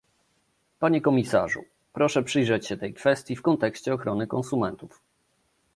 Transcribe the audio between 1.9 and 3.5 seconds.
proszę przyjrzeć się tej kwestii w